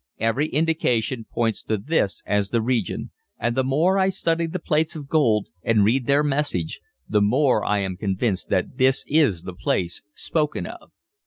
[0.17, 4.95] "Every indication points to this as the region, and the more I study the plates
[4.95, 9.53] of gold, and read their message, the more I am convinced that this is the
[9.53, 10.91] place spoken of.